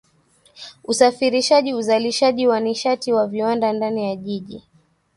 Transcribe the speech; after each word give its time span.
usafirishaji 0.83 1.73
uzalishaji 1.73 2.47
wa 2.47 2.59
nishati 2.59 3.11
na 3.11 3.27
viwanda 3.27 3.73
Ndani 3.73 4.05
ya 4.09 4.15
jiji 4.15 4.63